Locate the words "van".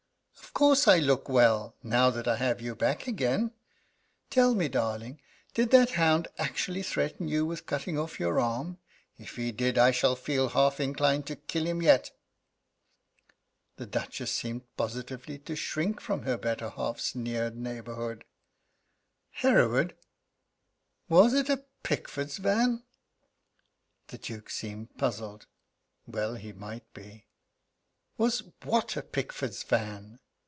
22.37-22.83, 29.63-30.19